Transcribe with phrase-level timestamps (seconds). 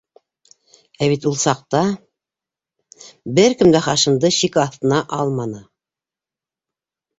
[1.03, 1.81] Ә бит ул саҡта...
[3.41, 5.63] бер кем дә Хашимды шик аҫтына алманы...